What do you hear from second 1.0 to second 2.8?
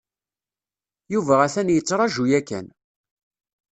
Yuba atan yettraju yakan.